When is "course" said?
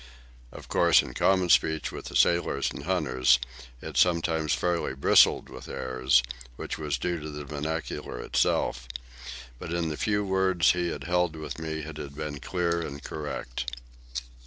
0.67-1.03